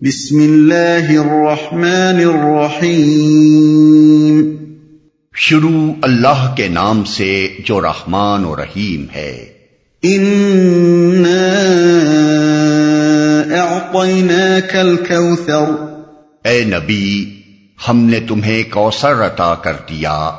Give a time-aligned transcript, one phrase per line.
[0.00, 4.56] بسم اللہ الرحمن الرحیم۔
[5.34, 9.44] شروع اللہ کے نام سے جو رحمان و رحیم ہے۔
[14.74, 15.70] الكوثر
[16.44, 17.40] اے نبی
[17.88, 20.30] ہم نے تمہیں کوثر عطا کر دیا۔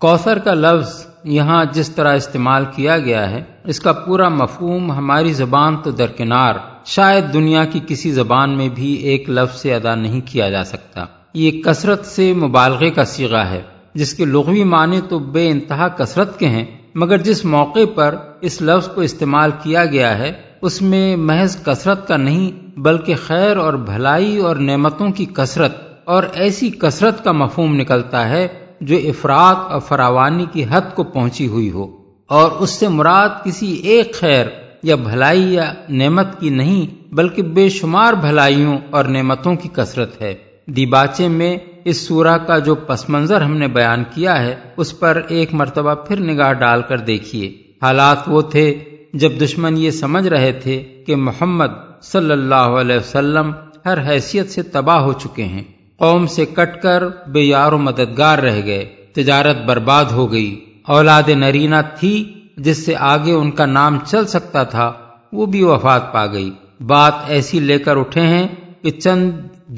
[0.00, 5.32] کوثر کا لفظ یہاں جس طرح استعمال کیا گیا ہے اس کا پورا مفہوم ہماری
[5.32, 10.20] زبان تو درکنار شاید دنیا کی کسی زبان میں بھی ایک لفظ سے ادا نہیں
[10.24, 13.62] کیا جا سکتا۔ یہ کثرت سے مبالغے کا سیگا ہے۔
[13.94, 18.62] جس کے لغوی معنی تو بے انتہا کثرت کے ہیں، مگر جس موقع پر اس
[18.62, 23.74] لفظ کو استعمال کیا گیا ہے، اس میں محض کثرت کا نہیں، بلکہ خیر اور
[23.74, 28.48] بھلائی اور نعمتوں کی کثرت اور ایسی کثرت کا مفہوم نکلتا ہے
[28.80, 31.96] جو افراد اور فراوانی کی حد کو پہنچی ہوئی ہو۔
[32.28, 34.46] اور اس سے مراد کسی ایک خیر
[34.84, 40.34] یا بھلائی یا نعمت کی نہیں، بلکہ بے شمار بھلائیوں اور نعمتوں کی کثرت ہے۔
[40.66, 45.20] دیباچے میں اس سورہ کا جو پس منظر ہم نے بیان کیا ہے، اس پر
[45.28, 47.48] ایک مرتبہ پھر نگاہ ڈال کر دیکھیے۔
[47.82, 48.78] حالات وہ تھے
[49.14, 53.52] جب دشمن یہ سمجھ رہے تھے کہ محمد صلی اللہ علیہ وسلم
[53.86, 55.62] ہر حیثیت سے تباہ ہو چکے ہیں۔
[55.98, 61.28] قوم سے کٹ کر بے یار و مددگار رہ گئے، تجارت برباد ہو گئی، اولاد
[61.28, 62.14] نرینا تھی
[62.56, 64.92] جس سے آگے ان کا نام چل سکتا تھا،
[65.32, 66.50] وہ بھی وفات پا گئی۔
[66.86, 68.48] بات ایسی لے کر اٹھے ہیں
[68.82, 69.30] کہ چند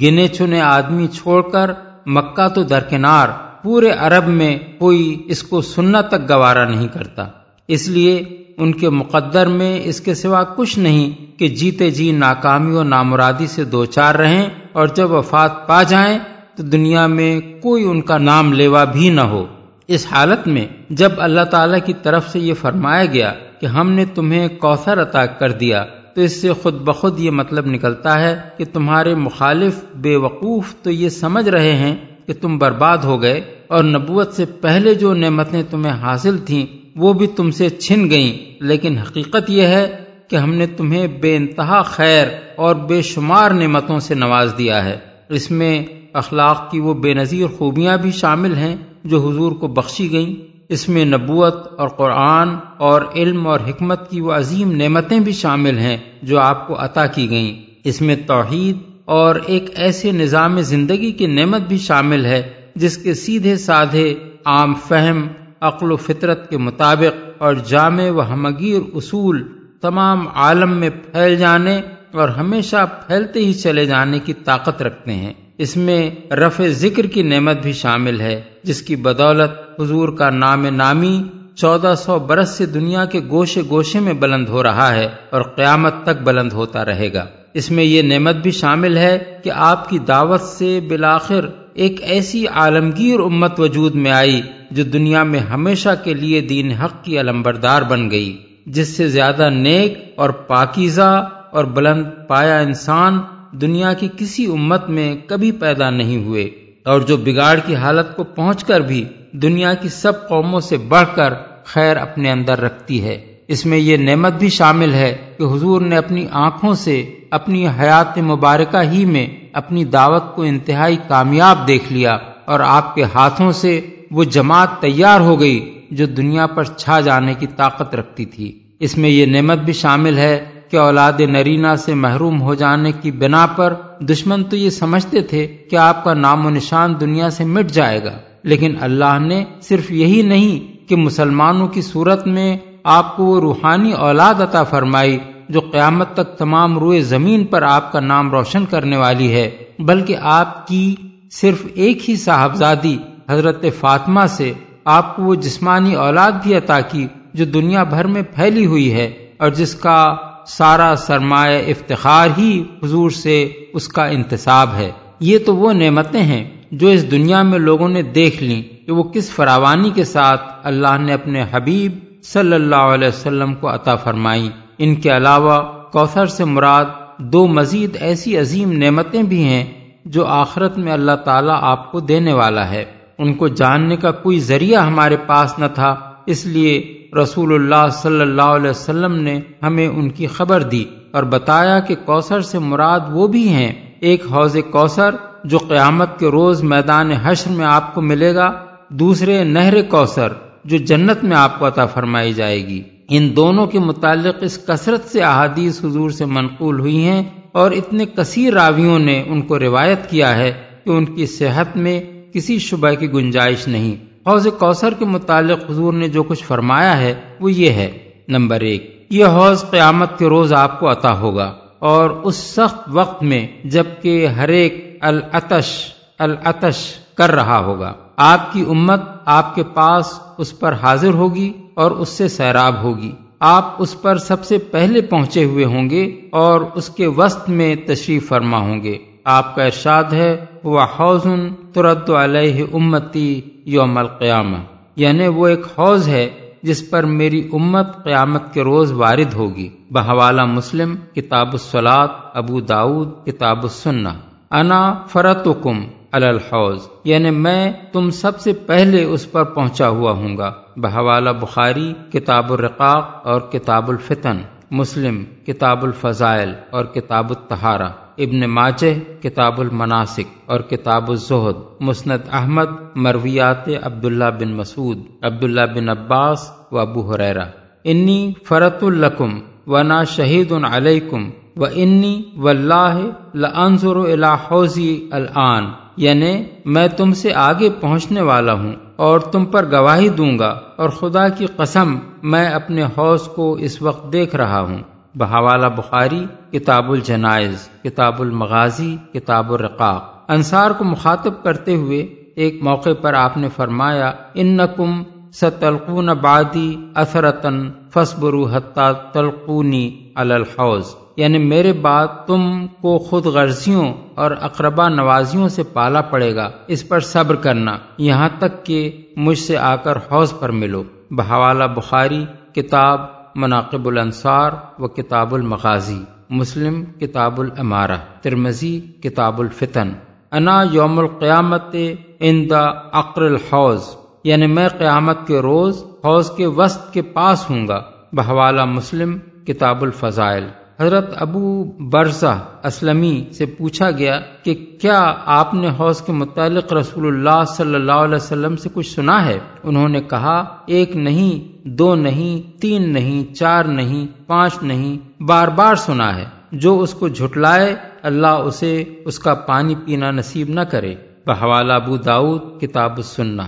[0.03, 1.71] گنے چنے آدمی چھوڑ کر
[2.07, 3.29] مکہ تو درکنار،
[3.63, 7.27] پورے عرب میں کوئی اس کو سننا تک گوارا نہیں کرتا۔
[7.69, 8.25] اس لیے
[8.59, 13.47] ان کے مقدر میں اس کے سوا کچھ نہیں کہ جیتے جی ناکامی و نامرادی
[13.47, 16.19] سے دو چار رہیں اور جب وفات پا جائیں
[16.57, 19.47] تو دنیا میں کوئی ان کا نام لیوا بھی نہ ہو۔
[19.89, 24.05] اس حالت میں جب اللہ تعالی کی طرف سے یہ فرمایا گیا کہ ہم نے
[24.05, 25.85] تمہیں کوثر عطا کر دیا،
[26.15, 30.91] تو اس سے خود بخود یہ مطلب نکلتا ہے کہ تمہارے مخالف بے وقوف تو
[30.91, 35.63] یہ سمجھ رہے ہیں کہ تم برباد ہو گئے اور نبوت سے پہلے جو نعمتیں
[35.71, 39.97] تمہیں حاصل تھیں وہ بھی تم سے چھن گئیں۔ لیکن حقیقت یہ ہے
[40.29, 42.27] کہ ہم نے تمہیں بے انتہا خیر
[42.57, 44.99] اور بے شمار نعمتوں سے نواز دیا ہے۔
[45.29, 50.13] اس میں اخلاق کی وہ بے نظیر خوبیاں بھی شامل ہیں۔ جو حضور کو بخشی
[50.13, 50.35] گئیں،
[50.69, 55.79] اس میں نبوت اور قرآن اور علم اور حکمت کی وہ عظیم نعمتیں بھی شامل
[55.79, 61.13] ہیں جو آپ کو عطا کی گئیں۔ اس میں توحید اور ایک ایسے نظام زندگی
[61.13, 62.43] کی نعمت بھی شامل ہے،
[62.75, 64.15] جس کے سیدھے سادھے
[64.45, 65.27] عام فہم،
[65.61, 69.43] عقل و فطرت کے مطابق اور جامع و ہمگیر اصول
[69.81, 71.81] تمام عالم میں پھیل جانے
[72.13, 77.23] اور ہمیشہ پھیلتے ہی چلے جانے کی طاقت رکھتے ہیں۔ اس میں رفع ذکر کی
[77.23, 81.23] نعمت بھی شامل ہے، جس کی بدولت حضور کا نام نامی
[81.55, 85.95] چودہ سو برس سے دنیا کے گوشے گوشے میں بلند ہو رہا ہے اور قیامت
[86.03, 89.99] تک بلند ہوتا رہے گا۔ اس میں یہ نعمت بھی شامل ہے کہ آپ کی
[89.99, 94.41] دعوت سے بالآخر ایک ایسی عالمگیر امت وجود میں آئی
[94.71, 99.51] جو دنیا میں ہمیشہ کے لیے دین حق کی علمبردار بن گئی، جس سے زیادہ
[99.51, 103.19] نیک اور پاکیزہ اور بلند پایا انسان
[103.61, 106.45] دنیا کی کسی امت میں کبھی پیدا نہیں ہوئے
[106.85, 111.17] اور جو بگاڑ کی حالت کو پہنچ کر بھی دنیا کی سب قوموں سے بڑھ
[111.17, 111.35] کر
[111.65, 115.97] خیر اپنے اندر رکھتی ہے۔ اس میں یہ نعمت بھی شامل ہے کہ حضور نے
[115.97, 122.19] اپنی آنکھوں سے اپنی حیات مبارکہ ہی میں اپنی دعوت کو انتہائی کامیاب دیکھ لیا
[122.45, 123.81] اور آپ کے ہاتھوں سے
[124.11, 128.99] وہ جماعت تیار ہو گئی جو دنیا پر چھا جانے کی طاقت رکھتی تھی۔ اس
[128.99, 133.47] میں یہ نعمت بھی شامل ہے کہ اولاد نرینا سے محروم ہو جانے کی بنا
[133.47, 137.71] پر دشمن تو یہ سمجھتے تھے کہ آپ کا نام و نشان دنیا سے مٹ
[137.71, 138.13] جائے گا۔
[138.43, 143.93] لیکن اللہ نے صرف یہی نہیں کہ مسلمانوں کی صورت میں آپ کو وہ روحانی
[143.93, 145.19] اولاد عطا فرمائی
[145.49, 150.17] جو قیامت تک تمام روئے زمین پر آپ کا نام روشن کرنے والی ہے، بلکہ
[150.21, 150.95] آپ کی
[151.31, 152.97] صرف ایک ہی صاحبزادی
[153.29, 154.53] حضرت فاطمہ سے
[154.85, 159.05] آپ کو وہ جسمانی اولاد بھی عطا کی جو دنیا بھر میں پھیلی ہوئی ہے
[159.39, 160.17] اور جس کا
[160.47, 164.91] سارا سرمایہ افتخار ہی حضور سے اس کا انتصاب ہے۔
[165.21, 169.03] یہ تو وہ نعمتیں ہیں جو اس دنیا میں لوگوں نے دیکھ لیں کہ وہ
[169.03, 174.51] کس فراوانی کے ساتھ اللہ نے اپنے حبیب صلی اللہ علیہ وسلم کو عطا فرمائی۔
[174.79, 175.63] ان کے علاوہ
[175.93, 176.85] کوثر سے مراد
[177.19, 179.65] دو مزید ایسی عظیم نعمتیں بھی ہیں
[180.05, 182.85] جو آخرت میں اللہ تعالیٰ آپ کو دینے والا ہے۔
[183.19, 185.97] ان کو جاننے کا کوئی ذریعہ ہمارے پاس نہ تھا،
[186.27, 191.23] اس لیے رسول اللہ صلی اللہ علیہ وسلم نے ہمیں ان کی خبر دی اور
[191.23, 195.15] بتایا کہ کوثر سے مراد وہ بھی ہیں، ایک حوض کوثر
[195.45, 198.53] جو قیامت کے روز میدان حشر میں آپ کو ملے گا،
[198.89, 200.33] دوسرے نہر کوثر
[200.65, 205.05] جو جنت میں آپ کو عطا فرمائی جائے گی۔ ان دونوں کے متعلق اس کثرت
[205.05, 207.23] سے احادیث حضور سے منقول ہوئی ہیں
[207.53, 210.53] اور اتنے کثیر راویوں نے ان کو روایت کیا ہے
[210.85, 212.01] کہ ان کی صحت میں
[212.33, 217.15] کسی شبہ کی گنجائش نہیں۔ حوض کوثر کے متعلق حضور نے جو کچھ فرمایا ہے
[217.41, 222.11] وہ یہ ہے۔ نمبر ایک، یہ حوض قیامت کے روز آپ کو عطا ہوگا اور
[222.11, 229.01] اس سخت وقت میں جبکہ ہر ایک العتش العتش کر رہا ہوگا۔ آپ کی امت
[229.25, 234.19] آپ کے پاس اس پر حاضر ہوگی اور اس سے سیراب ہوگی۔ آپ اس پر
[234.19, 238.83] سب سے پہلے پہنچے ہوئے ہوں گے اور اس کے وسط میں تشریف فرما ہوں
[238.83, 244.57] گے۔ آپ کا ارشاد ہے وہ حوضن ترد علیہ امتی یوم القیامہ
[244.97, 246.29] یعنی وہ ایک حوض ہے
[246.63, 253.09] جس پر میری امت قیامت کے روز وارد ہوگی۔ بحوالہ مسلم، کتاب السلاد ابو داود
[253.27, 254.09] کتاب السنہ۔
[254.51, 255.81] انا فرتکم
[256.13, 261.93] الحوض یعنی میں تم سب سے پہلے اس پر پہنچا ہوا ہوں گا۔ بحوالہ بخاری،
[262.13, 264.37] کتاب الرقاق اور کتاب الفتن۔
[264.71, 272.97] مسلم، کتاب الفضائل اور کتاب التہارہ ابن ماجہ، کتاب المناسک اور کتاب الزہد، مسند احمد،
[272.97, 277.45] مرویات عبداللہ بن مسعود، عبداللہ بن عباس و ابو حریرہ
[277.85, 282.99] انی فرت القم و نا شہید علیکم و انی و اللہ
[283.35, 285.65] لنظر حوضی الان۔
[285.97, 290.89] یعنی میں تم سے آگے پہنچنے والا ہوں اور تم پر گواہی دوں گا اور
[290.89, 294.79] خدا کی قسم میں اپنے حوض کو اس وقت دیکھ رہا ہوں۔
[295.17, 302.01] بحوالہ بخاری، کتاب الجنائز، کتاب المغازی، کتاب الرقاق۔ انصار کو مخاطب کرتے ہوئے
[302.37, 305.03] ایک موقع پر آپ نے فرمایا ان نقم
[305.33, 314.31] ستلقون بادی اثرتن فصبرو حتہ تلقونی الحوض۔ یعنی میرے بعد تم کو خود غرضیوں اور
[314.41, 319.59] اقربا نوازیوں سے پالا پڑے گا۔ اس پر صبر کرنا، یہاں تک کہ مجھ سے
[319.59, 322.25] آ کر حوض پر ملو۔ بحوالہ بخاری،
[322.55, 329.93] کتاب مناقب الانصار و کتاب المغازی، مسلم کتاب العمارہ ترمزی کتاب الفتن۔
[330.33, 331.77] انا یوم القیامت
[332.21, 332.63] ان دا
[332.93, 338.65] اقر الحوض یعنی میں قیامت کے روز حوض کے وسط کے پاس ہوں گا، بحوالہ
[338.65, 340.45] مسلم کتاب الفضائل۔
[340.81, 347.07] حضرت ابو برزہ اسلمی سے پوچھا گیا کہ کیا آپ نے حوض کے متعلق رسول
[347.07, 351.95] اللہ صلی اللہ علیہ وسلم سے کچھ سنا ہے؟ انہوں نے کہا، ایک نہیں، دو
[351.95, 357.77] نہیں، تین نہیں، چار نہیں، پانچ نہیں، بار بار سنا ہے۔ جو اس کو جھٹلائے،
[358.03, 360.95] اللہ اسے اس کا پانی پینا نصیب نہ کرے۔
[361.27, 363.43] بحوالہ ابو داود کتاب السنہ۔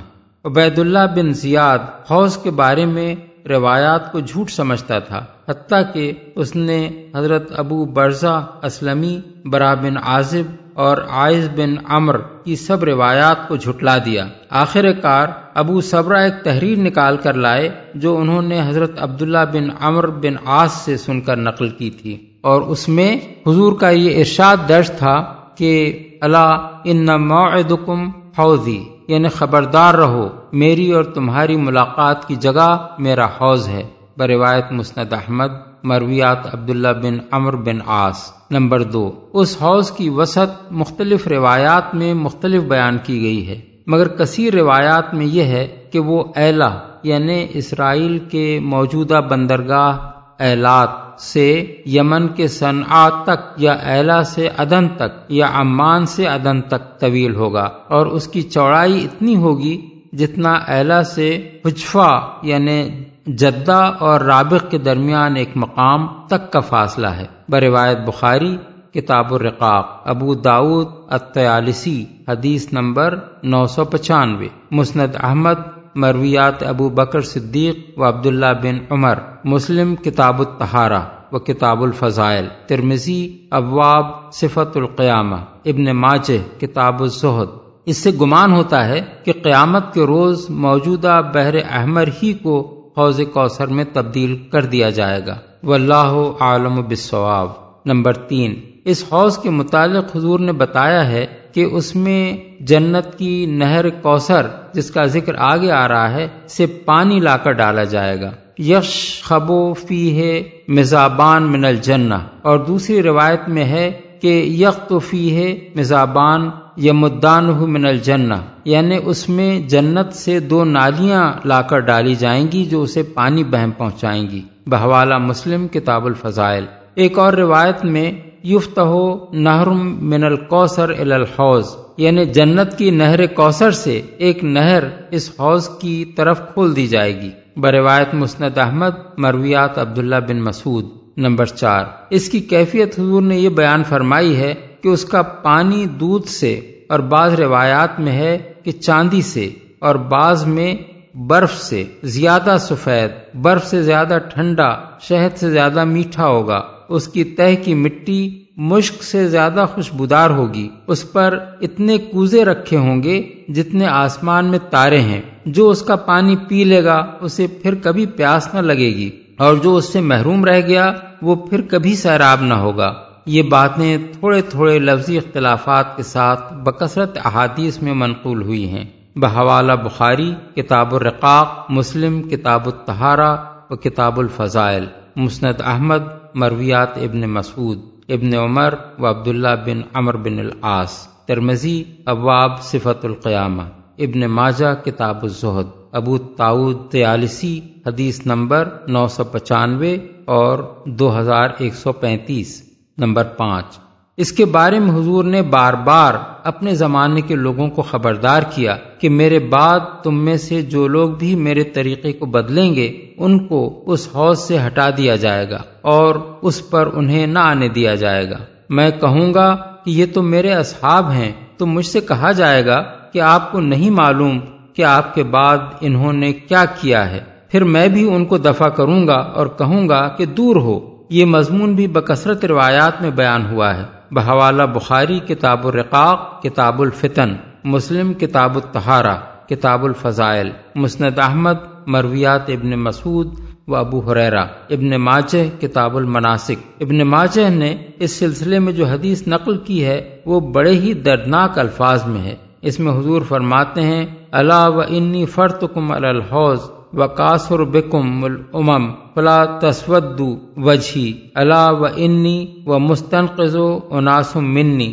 [0.44, 1.78] عبید اللہ بن زیاد،
[2.10, 3.14] حوض کے بارے میں
[3.48, 9.96] روایات کو جھوٹ سمجھتا تھا، حتیٰ کہ اس نے حضرت ابو برزہ اسلمی، برا بن
[9.96, 16.16] عازب اور عائز بن امر کی سب روایات کو جھٹلا دیا۔ آخر کار ابو صبرہ
[16.16, 20.96] ایک تحریر نکال کر لائے جو انہوں نے حضرت عبداللہ بن امر بن آس سے
[20.96, 23.16] سن کر نقل کی تھی۔ اور اس میں
[23.46, 28.08] حضور کا یہ ارشاد درج تھا کہ اللہ ان موعدکم
[28.38, 33.82] حوضی یعنی خبردار رہو، میری اور تمہاری ملاقات کی جگہ میرا حوض ہے۔
[34.16, 35.52] بروایت مسند احمد،
[35.84, 42.14] مرویات عبداللہ بن امر بن آس نمبر دو، اس حوض کی وسعت مختلف روایات میں
[42.14, 47.46] مختلف بیان کی گئی ہے۔ مگر کثیر روایات میں یہ ہے کہ وہ ایلا یعنی
[47.54, 49.98] اسرائیل کے موجودہ بندرگاہ
[50.38, 56.62] اعلات سے یمن کے صنعات تک یا ایلا سے ادن تک یا عمان سے ادن
[56.62, 63.92] تک طویل ہوگا اور اس کی چوڑائی اتنی ہوگی جتنا ایلا سے حجفا یعنی جدہ
[63.98, 68.56] اور رابق کے درمیان ایک مقام تک کا فاصلہ ہے۔ بروایت بخاری،
[68.92, 77.20] کتاب الرقاق، ابو داود التیالسی حدیث نمبر نو سو پچانوے، مسند احمد مرویات ابو بکر
[77.20, 79.14] صدیق و عبداللہ بن عمر،
[79.44, 81.02] مسلم کتاب التہارہ
[81.32, 88.88] و کتاب الفضائل ترمزی ابواب، صفت القیامہ، ابن ماجہ، کتاب الزہد۔ اس سے گمان ہوتا
[88.88, 94.64] ہے کہ قیامت کے روز موجودہ بحر احمر ہی کو حوض کوثر میں تبدیل کر
[94.64, 97.48] دیا جائے گا۔ واللہ عالم بالصواب۔
[97.86, 103.46] نمبر تین۔ اس حوض کے متعلق حضور نے بتایا ہے کہ اس میں جنت کی
[103.46, 108.20] نہر کوثر جس کا ذکر آگے آ رہا ہے، سے پانی لا کر ڈالا جائے
[108.20, 108.30] گا۔
[108.62, 114.98] یش خبو فی ہے مزابان من الجنہ۔ اور دوسری روایت میں ہے کہ یک تو
[114.98, 121.62] فی ہے مزابان یا مدان من الجنہ۔ یعنی اس میں جنت سے دو نالیاں لا
[121.62, 127.18] کر ڈالی جائیں گی جو اسے پانی بہم پہنچائیں گی۔ بہوالا مسلم، کتاب الفضائل۔ ایک
[127.18, 128.12] اور روایت میں
[128.44, 131.64] یفت ہو نہرم من القوثر الحوض
[131.96, 137.20] یعنی جنت کی نہر کوثر سے ایک نہر اس حوض کی طرف کھول دی جائے
[137.20, 140.84] گی۔ بروایت مسند احمد، مرویات عبداللہ بن مسعود،
[141.16, 145.86] نمبر چار۔ اس کی کیفیت حضور نے یہ بیان فرمائی ہے کہ اس کا پانی
[145.86, 146.54] دودھ سے
[146.88, 150.74] اور بعض روایات میں ہے کہ چاندی سے اور بعض میں
[151.14, 157.24] برف سے۔ زیادہ سفید، برف سے زیادہ ٹھنڈا، شہد سے زیادہ میٹھا ہوگا۔ اس کی
[157.24, 163.22] تہ کی مٹی مشک سے زیادہ خوشبودار ہوگی۔ اس پر اتنے کوزے رکھے ہوں گے
[163.48, 168.06] جتنے آسمان میں تارے ہیں۔ جو اس کا پانی پی لے گا، اسے پھر کبھی
[168.06, 170.92] پیاس نہ لگے گی۔ اور جو اس سے محروم رہ گیا،
[171.22, 172.94] وہ پھر کبھی سیراب نہ ہوگا۔
[173.26, 178.84] یہ باتیں تھوڑے تھوڑے لفظی اختلافات کے ساتھ بکثرت احادیث میں منقول ہوئی ہیں۔
[179.16, 183.36] بحوالہ بخاری، کتاب الرقاق، مسلم، کتاب التہارا
[183.70, 184.84] و کتاب الفضائل۔
[185.16, 192.62] مسند احمد مرویات ابن مسعود، ابن عمر و عبداللہ بن عمر بن العاص ترمزی ابواب
[192.62, 193.62] صفت القیامہ،
[193.98, 201.50] ابن ماجہ، کتاب الزہد، ابو تاؤد تیالسی حدیث نمبر نو سو پچانوے اور دو ہزار
[201.58, 202.62] ایک سو پینتیس،
[202.98, 203.78] نمبر پانچ۔
[204.16, 206.14] اس کے بارے میں حضور نے بار بار
[206.48, 211.10] اپنے زمانے کے لوگوں کو خبردار کیا کہ میرے بعد تم میں سے جو لوگ
[211.10, 215.62] بھی میرے طریقے کو بدلیں گے، ان کو اس حوض سے ہٹا دیا جائے گا
[215.80, 218.36] اور اس پر انہیں نہ آنے دیا جائے گا۔
[218.70, 222.82] میں کہوں گا کہ یہ تو میرے اصحاب ہیں، تو مجھ سے کہا جائے گا
[223.12, 224.40] کہ آپ کو نہیں معلوم
[224.74, 228.68] کہ آپ کے بعد انہوں نے کیا کیا ہے۔ پھر میں بھی ان کو دفع
[228.68, 233.46] کروں گا اور کہوں گا کہ دور ہو۔ یہ مضمون بھی بکثرت روایات میں بیان
[233.50, 237.34] ہوا ہے۔ بحوالہ بخاری کتاب الرقاق، کتاب الفتن،
[237.64, 239.14] مسلم کتاب التہارا
[239.46, 241.54] کتاب الفضائل، مسند احمد،
[241.86, 248.58] مرویات ابن مسعود و ابو حریرا ابن ماجہ کتاب المناسک۔ ابن ماجہ نے اس سلسلے
[248.58, 252.92] میں جو حدیث نقل کی ہے، وہ بڑے ہی دردناک الفاظ میں ہے۔ اس میں
[252.92, 256.60] حضور فرماتے ہیں اللہ و انی فرتکم الحوض
[256.92, 260.20] و کاسر بکم الامم فلا تسود
[260.56, 264.90] وجھی اللہ و انی و مستنقز و ناسم منی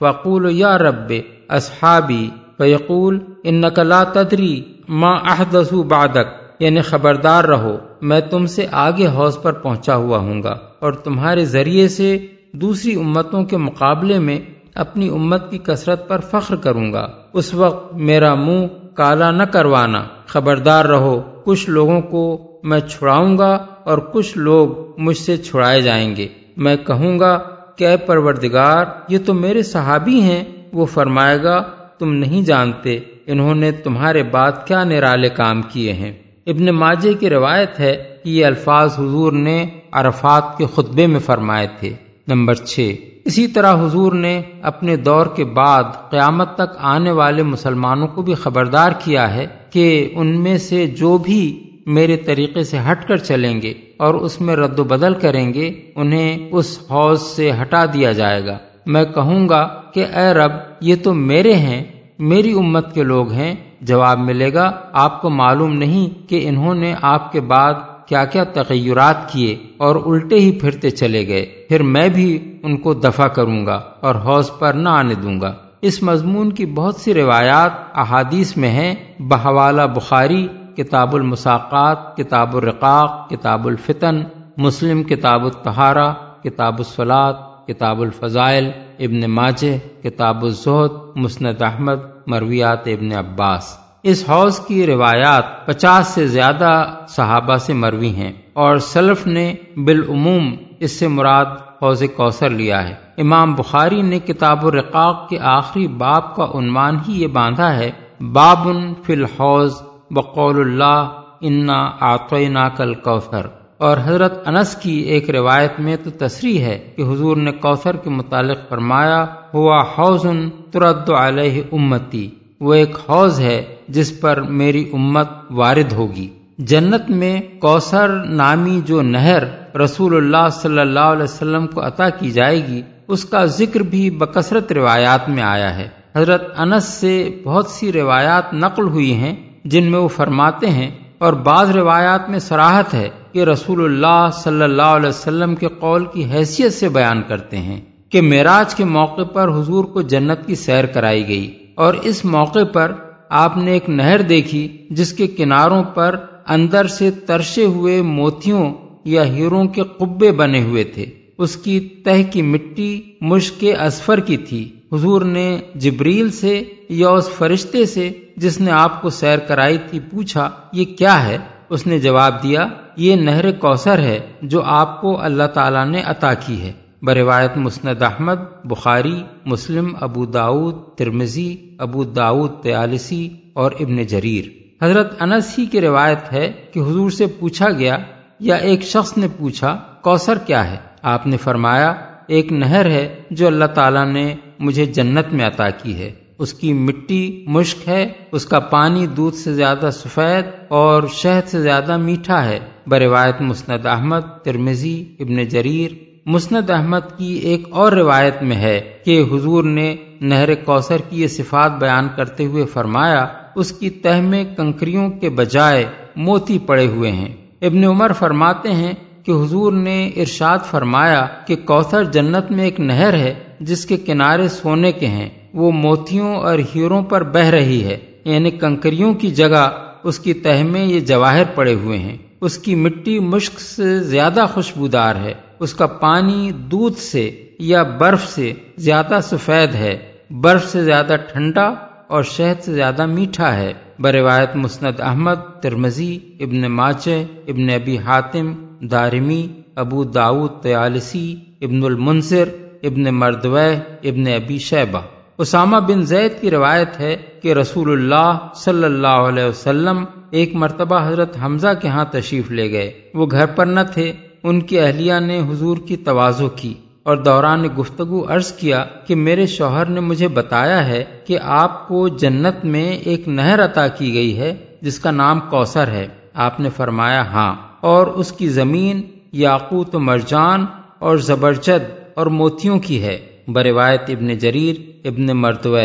[0.00, 1.12] فقول یا رب
[1.48, 2.28] اصحابی
[2.58, 9.40] فیقول ان لا تدری ما احدث بعدک یعنی خبردار رہو میں تم سے آگے حوض
[9.42, 12.16] پر پہنچا ہوا ہوں گا اور تمہارے ذریعے سے
[12.52, 14.38] دوسری امتوں کے مقابلے میں
[14.74, 20.04] اپنی امت کی کثرت پر فخر کروں گا اس وقت میرا منہ کالا نہ کروانا
[20.28, 24.68] خبردار رہو، کچھ لوگوں کو میں چھڑاؤں گا اور کچھ لوگ
[24.98, 27.38] مجھ سے چھڑائے جائیں گے۔ میں کہوں گا،
[27.76, 31.62] کہ پروردگار، یہ تو میرے صحابی ہیں، وہ فرمائے گا،
[31.98, 36.12] تم نہیں جانتے، انہوں نے تمہارے بعد کیا نرالے کام کیے ہیں۔
[36.46, 41.66] ابن ماجے کی روایت ہے کہ یہ الفاظ حضور نے عرفات کے خطبے میں فرمائے
[41.80, 41.94] تھے۔
[42.28, 42.94] نمبر چھ۔
[43.24, 48.34] اسی طرح حضور نے اپنے دور کے بعد قیامت تک آنے والے مسلمانوں کو بھی
[48.34, 53.62] خبردار کیا ہے کہ ان میں سے جو بھی میرے طریقے سے ہٹ کر چلیں
[53.62, 58.12] گے اور اس میں رد و بدل کریں گے، انہیں اس حوض سے ہٹا دیا
[58.12, 61.84] جائے گا۔ میں کہوں گا کہ اے رب، یہ تو میرے ہیں،
[62.18, 66.94] میری امت کے لوگ ہیں، جواب ملے گا، آپ کو معلوم نہیں کہ انہوں نے
[67.02, 67.74] آپ کے بعد
[68.08, 72.94] کیا کیا تغیرات کیے اور الٹے ہی پھرتے چلے گئے۔ پھر میں بھی ان کو
[72.94, 77.14] دفع کروں گا اور حوض پر نہ آنے دوں گا۔ اس مضمون کی بہت سی
[77.14, 84.16] روایات احادیث میں ہیں۔ بحوالہ بخاری، کتاب المساقات، کتاب الرقاق، کتاب الفتن،
[84.56, 87.36] مسلم، کتاب التہارا کتاب الصلاط
[87.66, 95.66] کتاب الفضائل، ابن ماجہ، کتاب الزہد، مسند احمد، مرویات ابن عباس۔ اس حوض کی روایات
[95.66, 96.70] پچاس سے زیادہ
[97.08, 101.46] صحابہ سے مروی ہیں اور سلف نے بالعموم اس سے مراد
[101.82, 107.22] حوض کوثر لیا ہے۔ امام بخاری نے کتاب الرقاق کے آخری باب کا عنوان ہی
[107.22, 107.90] یہ باندھا ہے،
[108.32, 111.10] بابن فی الحوض بقول اللہ
[111.40, 113.46] انا آتوینا کل کوثر
[113.78, 118.10] اور حضرت انس کی ایک روایت میں تو تصریح ہے کہ حضور نے کوثر کے
[118.10, 119.24] متعلق فرمایا،
[119.54, 120.26] ہوا حوض
[120.70, 122.28] ترد علیہ امتی۔
[122.60, 129.02] وہ ایک حوض ہے جس پر میری امت وارد ہوگی۔ جنت میں کوثر نامی جو
[129.02, 129.42] نہر
[129.76, 134.10] رسول اللہ صلی اللہ علیہ وسلم کو عطا کی جائے گی، اس کا ذکر بھی
[134.10, 139.84] بکثرت روایات میں آیا ہے۔ حضرت انس سے بہت سی روایات نقل ہوئی ہیں، جن
[139.84, 144.82] میں وہ فرماتے ہیں، اور بعض روایات میں سراحت ہے کہ رسول اللہ صلی اللہ
[144.82, 149.48] علیہ وسلم کے قول کی حیثیت سے بیان کرتے ہیں کہ معراج کے موقع پر
[149.48, 152.92] حضور کو جنت کی سیر کرائی گئی۔ اور اس موقع پر
[153.28, 156.16] آپ نے ایک نہر دیکھی جس کے کناروں پر
[156.46, 161.06] اندر سے ترشے ہوئے موتیوں یا ہیروں کے قبے بنے ہوئے تھے۔
[161.38, 167.28] اس کی تہ کی مٹی مشک اسفر کی تھی۔ حضور نے جبریل سے یا اس
[167.28, 171.38] فرشتے سے جس نے آپ کو سیر کرائی تھی پوچھا، یہ کیا ہے؟
[171.70, 172.66] اس نے جواب دیا،
[172.96, 178.02] یہ نہر کوثر ہے جو آپ کو اللہ تعالیٰ نے عطا کی ہے۔ بروایت مسند
[178.02, 184.44] احمد، بخاری، مسلم، ابو داود ترمزی ابو داود تیالسی اور ابن جریر۔
[184.84, 187.98] حضرت انس ہی کی روایت ہے کہ حضور سے پوچھا گیا،
[188.40, 191.94] یا ایک شخص نے پوچھا، کوثر کیا ہے؟ آپ نے فرمایا،
[192.26, 196.72] ایک نہر ہے جو اللہ تعالیٰ نے مجھے جنت میں عطا کی ہے۔ اس کی
[196.72, 202.44] مٹی مشک ہے، اس کا پانی دودھ سے زیادہ سفید اور شہد سے زیادہ میٹھا
[202.44, 208.80] ہے۔ بروایت مسند احمد ترمزی ابن جریر۔ مسند احمد کی ایک اور روایت میں ہے
[209.04, 214.20] کہ حضور نے نہر کوثر کی یہ صفات بیان کرتے ہوئے فرمایا، اس کی تہ
[214.20, 215.84] میں کنکریوں کے بجائے
[216.16, 217.28] موتی پڑے ہوئے ہیں۔
[217.62, 218.92] ابن عمر فرماتے ہیں
[219.22, 224.48] کہ حضور نے ارشاد فرمایا کہ کوثر جنت میں ایک نہر ہے جس کے کنارے
[224.48, 229.70] سونے کے ہیں۔ وہ موتیوں اور ہیروں پر بہ رہی ہے۔ یعنی کنکریوں کی جگہ
[230.04, 234.46] اس کی تہ میں یہ جواہر پڑے ہوئے ہیں۔ اس کی مٹی مشک سے زیادہ
[234.54, 239.98] خوشبودار ہے۔ اس کا پانی دودھ سے یا برف سے زیادہ سفید ہے۔
[240.30, 241.74] برف سے زیادہ ٹھنڈا
[242.08, 248.52] اور شہد سے زیادہ میٹھا ہے۔ بروایت مسند احمد ترمزی ابن ماچے ابن ابی حاتم،
[248.80, 252.44] دارمی، ابو داود تیالسی، ابن المنصر
[252.82, 253.60] ابن مردوہ
[254.04, 255.00] ابن ابی شیبہ۔
[255.38, 261.08] اسامہ بن زید کی روایت ہے کہ رسول اللہ صلی اللہ علیہ وسلم ایک مرتبہ
[261.08, 265.14] حضرت حمزہ کے ہاں تشریف لے گئے۔ وہ گھر پر نہ تھے۔ ان کی اہلیہ
[265.20, 270.28] نے حضور کی توازو کی اور دوران گفتگو عرض کیا کہ میرے شوہر نے مجھے
[270.28, 275.10] بتایا ہے کہ آپ کو جنت میں ایک نہر عطا کی گئی ہے، جس کا
[275.10, 279.02] نام کوثر ہے۔ آپ نے فرمایا ہاں۔ اور اس کی زمین
[279.32, 280.66] یاقوت و مرجان
[280.98, 283.18] اور زبرجد اور موتیوں کی ہے۔
[283.48, 285.80] بروایت ابن جریر ابن مرتوہ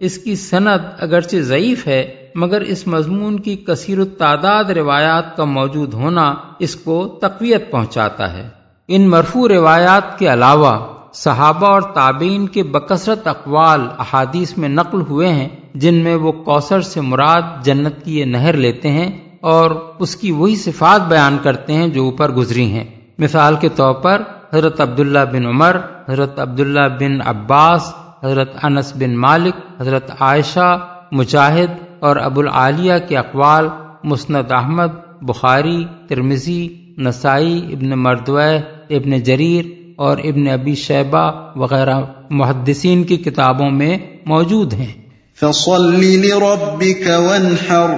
[0.00, 5.94] اس کی سند اگرچہ ضعیف ہے مگر اس مضمون کی کثیر التعداد روایات کا موجود
[5.94, 8.48] ہونا اس کو تقویت پہنچاتا ہے۔
[8.88, 10.78] ان مرفوع روایات کے علاوہ
[11.12, 16.80] صحابہ اور تابعین کے بکثرت اقوال احادیث میں نقل ہوئے ہیں، جن میں وہ کوثر
[16.80, 21.72] سے مراد جنت کی یہ نہر لیتے ہیں اور اس کی وہی صفات بیان کرتے
[21.72, 22.84] ہیں جو اوپر گزری ہیں۔
[23.18, 25.76] مثال کے طور پر حضرت عبداللہ بن عمر،
[26.08, 30.78] حضرت عبداللہ بن عباس، حضرت انس بن مالک، حضرت عائشہ،
[31.12, 33.68] مجاہد اور ابو العالیہ کے اقوال
[34.04, 38.42] مسند احمد بخاری ترمزی نسائی ابن مردوہ
[38.90, 39.64] ابن جریر
[39.96, 44.92] اور ابن ابی شیبہ وغیرہ محدثین کی کتابوں میں موجود ہیں۔
[45.40, 47.90] فصل لربك وانحر۔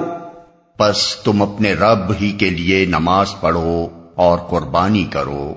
[0.79, 5.55] پس تم اپنے رب ہی کے لیے نماز پڑھو اور قربانی کرو۔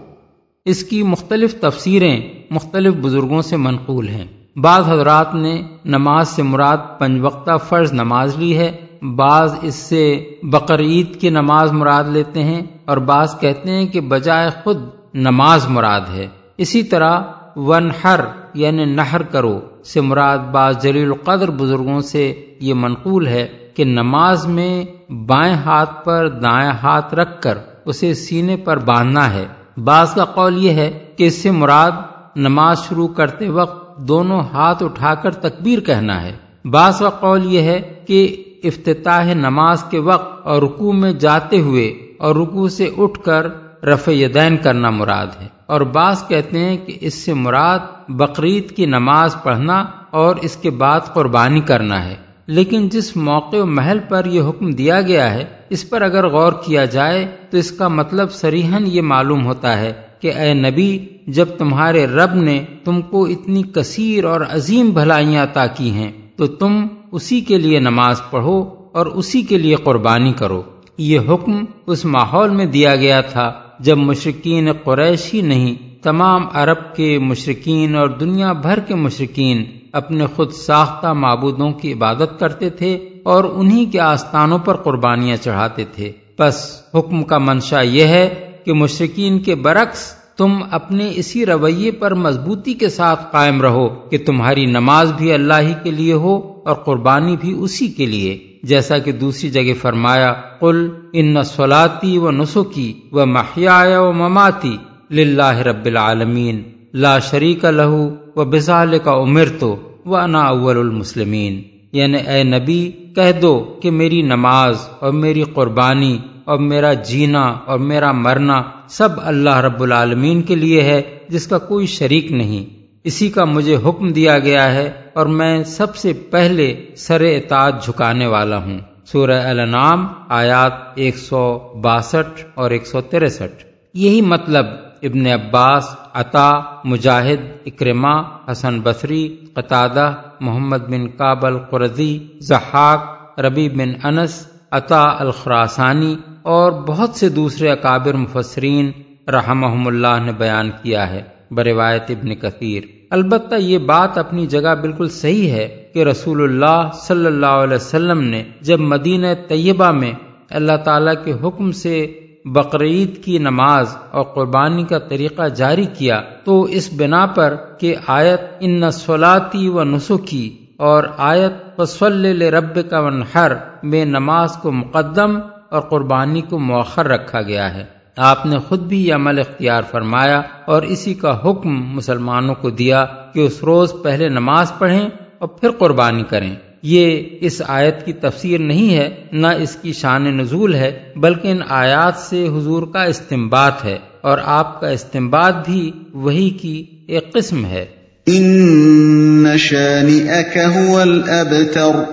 [0.66, 6.78] اس کی مختلف تفسیریں مختلف بزرگوں سے منقول ہیں۔ بعض حضرات نے نماز سے مراد
[7.00, 12.44] پنج وقتہ فرض نماز لی ہے۔ بعض اس سے بقر عید کی نماز مراد لیتے
[12.44, 14.78] ہیں اور بعض کہتے ہیں کہ بجائے خود
[15.14, 17.22] نماز مراد ہے۔ اسی طرح
[17.56, 18.20] ونحر
[18.54, 24.48] یعنی نہر کرو سے مراد بعض جلیل القدر بزرگوں سے یہ منقول ہے کہ نماز
[24.48, 29.46] میں بائیں ہاتھ پر دائیں ہاتھ رکھ کر اسے سینے پر باندھنا ہے۔
[29.78, 31.92] بعض کا قول یہ ہے کہ اس سے مراد
[32.40, 37.62] نماز شروع کرتے وقت دونوں ہاتھ اٹھا کر تکبیر کہنا ہے۔ بعض کا قول یہ
[37.62, 41.88] ہے کہ افتتاح نماز کے وقت اور رکوع میں جاتے ہوئے
[42.20, 43.48] اور رکوع سے اٹھ کر
[43.84, 48.86] رفع یدین کرنا مراد ہے۔ اور بعض کہتے ہیں کہ اس سے مراد بقرعید کی
[48.86, 52.16] نماز پڑھنا اور اس کے بعد قربانی کرنا ہے۔
[52.48, 56.54] لیکن جس موقع و محل پر یہ حکم دیا گیا ہے، اس پر اگر غور
[56.66, 61.46] کیا جائے تو اس کا مطلب سریحن یہ معلوم ہوتا ہے کہ اے نبی، جب
[61.58, 66.88] تمہارے رب نے تم کو اتنی کثیر اور عظیم بھلائیاں عطا کی ہیں، تو تم
[67.12, 70.62] اسی کے لیے نماز پڑھو اور اسی کے لیے قربانی کرو۔
[70.98, 76.96] یہ حکم اس ماحول میں دیا گیا تھا جب مشرقین قریش ہی نہیں، تمام عرب
[76.96, 83.10] کے مشرقین اور دنیا بھر کے مشرقین اپنے خود ساختہ معبودوں کی عبادت کرتے تھے
[83.24, 88.74] اور انہی کے آستانوں پر قربانیاں چڑھاتے تھے۔ بس حکم کا منشا یہ ہے کہ
[88.74, 94.66] مشرقین کے برعکس تم اپنے اسی رویے پر مضبوطی کے ساتھ قائم رہو کہ تمہاری
[94.66, 99.12] نماز بھی اللہ ہی کے لیے ہو اور قربانی بھی اسی کے لیے۔ جیسا کہ
[99.12, 104.78] دوسری جگہ فرمایا، قل ان سولاتی و نسخی و محیا و مماتی
[105.12, 111.62] للہ رب العالمین، لا شریک لہو و بزال کا عمر تو و انا اول المسلمین۔
[111.92, 117.80] یعنی اے نبی، کہہ دو کہ میری نماز اور میری قربانی اور میرا جینا اور
[117.80, 123.30] میرا مرنا سب اللہ رب العالمین کے لیے ہے، جس کا کوئی شریک نہیں۔ اسی
[123.30, 128.58] کا مجھے حکم دیا گیا ہے اور میں سب سے پہلے سر اطاعت جھکانے والا
[128.58, 134.66] ہوں۔ سورہ الانعام، آیات ایک سو باسٹھ اور ایک سو تریسٹھ۔ یہی مطلب
[135.02, 136.52] ابن عباس، عطا،
[136.84, 146.16] مجاہد اکرما حسن بصری، قطادہ، محمد بن کابل قرضی زحاق ربی بن انس، عطا الخراسانی
[146.42, 148.92] اور بہت سے دوسرے اکابر مفسرین
[149.28, 155.10] رحمہم اللہ نے بیان کیا ہے بروایت ابن کثیر۔ البتہ یہ بات اپنی جگہ بالکل
[155.10, 160.12] صحیح ہے کہ رسول اللہ صلی اللہ علیہ وسلم نے جب مدینہ طیبہ میں
[160.50, 162.06] اللہ تعالی کے حکم سے
[162.46, 168.42] بقرعید کی نماز اور قربانی کا طریقہ جاری کیا تو اس بنا پر کہ آیت
[168.60, 173.52] ان سولاتی و نسخی اور آیت وسل رب کا ونحر
[173.84, 177.86] میں نماز کو مقدم اور قربانی کو مؤخر رکھا گیا ہے۔
[178.18, 183.06] آپ نے خود بھی یہ عمل اختیار فرمایا اور اسی کا حکم مسلمانوں کو دیا
[183.34, 188.60] کہ اس روز پہلے نماز پڑھیں اور پھر قربانی کریں۔ یہ اس آیت کی تفسیر
[188.60, 193.72] نہیں ہے نہ اس کی شان نزول ہے بلکہ ان آیات سے حضور کا استمباد
[193.84, 197.86] ہے اور آپ کا استمباد بھی وہی کی ایک قسم ہے۔
[198.26, 202.04] ان شانئک هو الابتر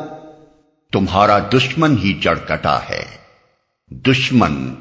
[0.92, 3.04] تمہارا دشمن ہی جڑ کٹا ہے۔
[3.90, 4.74] دشمن۔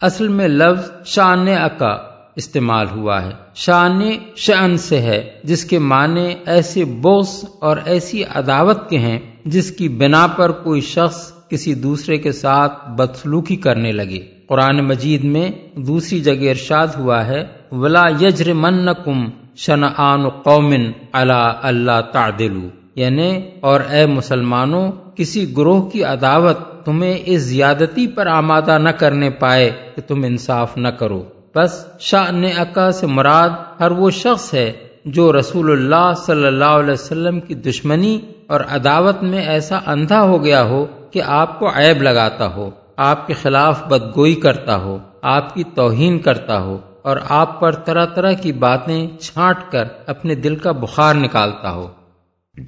[0.00, 2.07] اصل میں لفظ شان اکا۔
[2.38, 4.00] استعمال ہوا ہے۔ شان
[4.36, 9.88] شان سے ہے، جس کے معنی ایسے بوس اور ایسی عداوت کے ہیں، جس کی
[9.88, 16.20] بنا پر کوئی شخص کسی دوسرے کے ساتھ بدسلوکی کرنے لگے۔ قرآن مجید میں دوسری
[16.20, 19.24] جگہ ارشاد ہوا ہے، ولا یجر من کم
[19.56, 27.18] شن آن قومن اللہ اللہ تعدلو یعنی اور اے مسلمانوں، کسی گروہ کی عداوت تمہیں
[27.26, 31.22] اس زیادتی پر آمادہ نہ کرنے پائے کہ تم انصاف نہ کرو۔
[31.54, 34.72] بس شاہ عقا سے مراد ہر وہ شخص ہے
[35.04, 40.44] جو رسول اللہ صلی اللہ علیہ وسلم کی دشمنی اور عداوت میں ایسا اندھا ہو
[40.44, 45.54] گیا ہو کہ آپ کو عیب لگاتا ہو آپ کے خلاف بدگوئی کرتا ہو آپ
[45.54, 50.56] کی توہین کرتا ہو اور آپ پر طرح طرح کی باتیں چھانٹ کر اپنے دل
[50.56, 51.88] کا بخار نکالتا ہو۔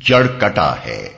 [0.01, 1.09] جڑ کٹا ہے۔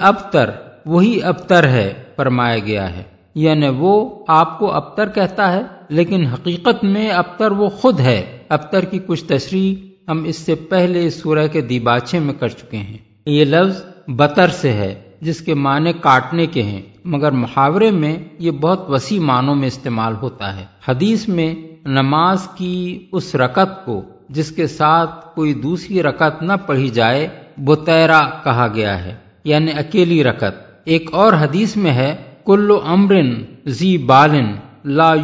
[0.00, 0.50] ابتر
[0.86, 6.84] وہی ابتر ہے فرمایا گیا ہے۔ یعنی وہ آپ کو ابتر کہتا ہے، لیکن حقیقت
[6.84, 9.74] میں ابتر وہ خود ہے۔ ابتر کی کچھ تشریح
[10.08, 14.72] ہم اس سے پہلے سورہ کے دیباچے میں کر چکے ہیں۔ یہ لفظ بطر سے
[14.72, 19.66] ہے، جس کے معنی کاٹنے کے ہیں، مگر محاورے میں یہ بہت وسیع معنوں میں
[19.66, 26.02] استعمال ہوتا ہے۔ حدیث میں نماز کی اس رکت کو، جس کے ساتھ کوئی دوسری
[26.02, 31.90] رکت نہ پڑھی جائے بتیرا کہا گیا ہے یعنی اکیلی رکت ایک اور حدیث میں
[31.90, 33.34] ہے کلو امرن
[33.66, 34.46] زی بالن
[34.84, 35.14] لا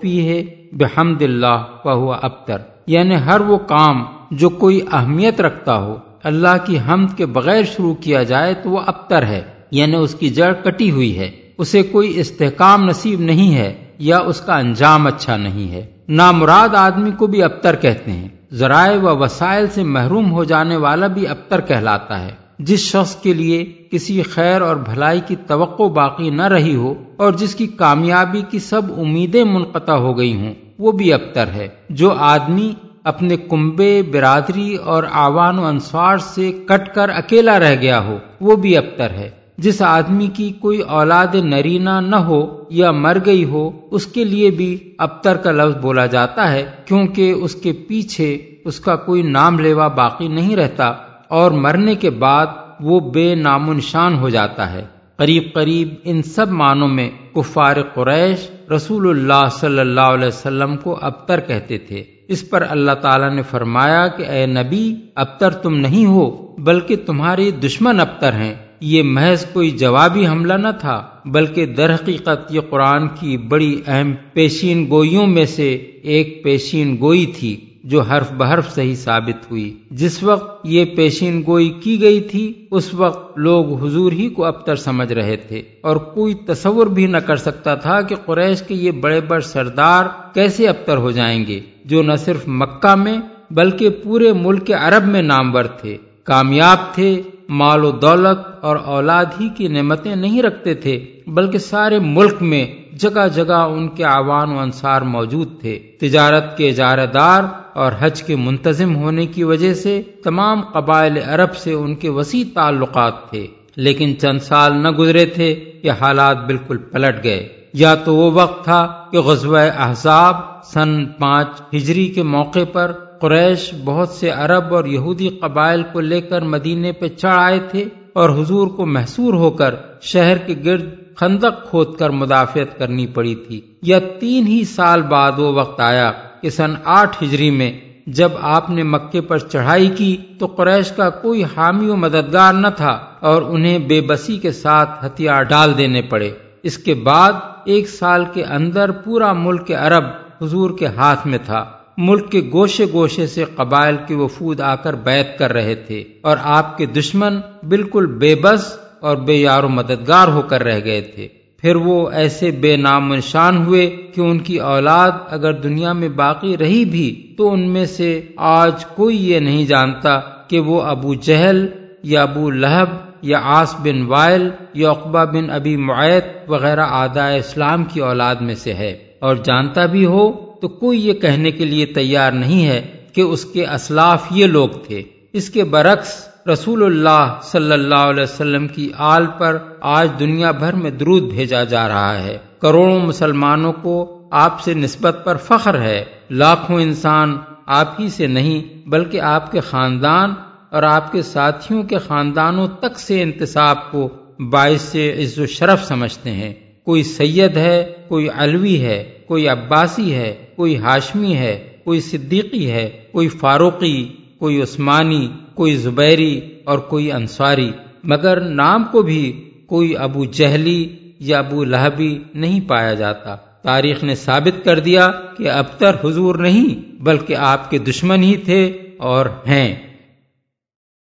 [0.00, 5.96] فی ہے بحمد اللہ ہوا ابتر۔ یعنی ہر وہ کام جو کوئی اہمیت رکھتا ہو،
[6.22, 10.28] اللہ کی حمد کے بغیر شروع کیا جائے تو وہ ابتر ہے۔ یعنی اس کی
[10.28, 15.36] جڑ کٹی ہوئی ہے۔ اسے کوئی استحکام نصیب نہیں ہے یا اس کا انجام اچھا
[15.36, 20.44] نہیں ہے۔ نامراد آدمی کو بھی ابتر کہتے ہیں۔ ذرائع و وسائل سے محروم ہو
[20.44, 25.36] جانے والا بھی ابتر کہلاتا ہے۔ جس شخص کے لیے کسی خیر اور بھلائی کی
[25.46, 30.36] توقع باقی نہ رہی ہو اور جس کی کامیابی کی سب امیدیں منقطع ہو گئی
[30.36, 32.72] ہوں، وہ بھی ابتر ہے۔ جو آدمی
[33.04, 38.56] اپنے کنبے، برادری اور آوان و انسوار سے کٹ کر اکیلا رہ گیا ہو، وہ
[38.56, 43.70] بھی ابتر ہے۔ جس آدمی کی کوئی اولاد نرینا نہ ہو یا مر گئی ہو،
[43.90, 48.80] اس کے لیے بھی ابتر کا لفظ بولا جاتا ہے، کیونکہ اس کے پیچھے اس
[48.80, 50.92] کا کوئی نام لیوا باقی نہیں رہتا۔
[51.28, 52.46] اور مرنے کے بعد
[52.80, 54.84] وہ بے نام نشان ہو جاتا ہے۔
[55.16, 60.98] قریب قریب ان سب معنوں میں کفار قریش رسول اللہ صلی اللہ علیہ وسلم کو
[61.02, 66.06] ابتر کہتے تھے۔ اس پر اللہ تعالیٰ نے فرمایا کہ اے نبی، ابتر تم نہیں
[66.06, 71.94] ہو، بلکہ تمہاری دشمن ابتر ہیں۔ یہ محض کوئی جوابی حملہ نہ تھا، بلکہ در
[71.94, 78.00] حقیقت یہ قرآن کی بڑی اہم پیشین گوئیوں میں سے ایک پیشین گوئی تھی۔ جو
[78.00, 83.38] حرف بحرف صحیح ثابت ہوئی۔ جس وقت یہ پیشین گوئی کی گئی تھی، اس وقت
[83.38, 87.74] لوگ حضور ہی کو ابتر سمجھ رہے تھے۔ اور کوئی تصور بھی نہ کر سکتا
[87.74, 92.16] تھا کہ قریش کے یہ بڑے بڑے سردار کیسے ابتر ہو جائیں گے، جو نہ
[92.16, 93.18] صرف مکہ میں
[93.50, 99.48] بلکہ پورے ملک عرب میں نامور تھے۔ کامیاب تھے مال و دولت اور اولاد ہی
[99.48, 104.58] کی نعمتیں نہیں رکھتے تھے، بلکہ سارے ملک میں جگہ جگہ ان کے عوان و
[104.58, 107.42] انصار موجود تھے۔ تجارت کے اجارہ دار
[107.74, 112.44] اور حج کے منتظم ہونے کی وجہ سے تمام قبائل عرب سے ان کے وسیع
[112.54, 118.16] تعلقات تھے۔ لیکن چند سال نہ گزرے تھے کہ حالات بالکل پلٹ گئے۔ یا تو
[118.16, 124.30] وہ وقت تھا کہ غزوہ احزاب سن پانچ ہجری کے موقع پر قریش بہت سے
[124.30, 128.86] عرب اور یہودی قبائل کو لے کر مدینے پہ چڑھ آئے تھے اور حضور کو
[128.86, 130.84] محصور ہو کر شہر کے گرد
[131.16, 136.12] خندق کھود کر مدافعت کرنی پڑی تھی۔ یا تین ہی سال بعد وہ وقت آیا
[136.42, 137.72] کہ سن آٹھ ہجری میں
[138.06, 142.68] جب آپ نے مکے پر چڑھائی کی تو قریش کا کوئی حامی و مددگار نہ
[142.76, 146.30] تھا اور انہیں بے بسی کے ساتھ ہتھیار ڈال دینے پڑے۔
[146.62, 147.32] اس کے بعد
[147.64, 150.04] ایک سال کے اندر پورا ملک عرب
[150.42, 151.64] حضور کے ہاتھ میں تھا۔
[151.96, 156.36] ملک کے گوشے گوشے سے قبائل کے وفود آ کر بیت کر رہے تھے اور
[156.42, 161.00] آپ کے دشمن بالکل بے بس اور بے یار و مددگار ہو کر رہ گئے
[161.00, 161.28] تھے۔
[161.60, 166.56] پھر وہ ایسے بے نام نشان ہوئے کہ ان کی اولاد اگر دنیا میں باقی
[166.56, 171.66] رہی بھی تو ان میں سے آج کوئی یہ نہیں جانتا کہ وہ ابو جہل
[172.02, 172.88] یا ابو لہب
[173.22, 178.54] یا آس بن وائل یا اقبا بن ابی معیت وغیرہ آدھا اسلام کی اولاد میں
[178.54, 182.86] سے ہے اور جانتا بھی ہو تو کوئی یہ کہنے کے لیے تیار نہیں ہے
[183.12, 188.22] کہ اس کے اسلاف یہ لوگ تھے۔ اس کے برعکس، رسول اللہ صلی اللہ علیہ
[188.22, 193.72] وسلم کی آل پر آج دنیا بھر میں درود بھیجا جا رہا ہے۔ کروڑوں مسلمانوں
[193.72, 199.52] کو آپ سے نسبت پر فخر ہے۔ لاکھوں انسان آپ ہی سے نہیں، بلکہ آپ
[199.52, 200.34] کے خاندان
[200.70, 204.08] اور آپ کے ساتھیوں کے خاندانوں تک سے انتصاب کو
[204.50, 210.14] باعث سے عز و شرف سمجھتے ہیں۔ کوئی سید ہے، کوئی علوی ہے، کوئی عباسی
[210.14, 217.12] ہے، کوئی ہاشمی ہے، کوئی صدیقی ہے، کوئی فاروقی، کوئی عثمانی، کوئی زبیری اور کوئی
[217.12, 217.70] انصاری۔
[218.04, 224.14] مگر نام کو بھی کوئی ابو جہلی یا ابو لہبی نہیں پایا جاتا۔ تاریخ نے
[224.14, 228.64] ثابت کر دیا کہ ابتر حضور نہیں، بلکہ آپ کے دشمن ہی تھے
[228.98, 229.93] اور ہیں۔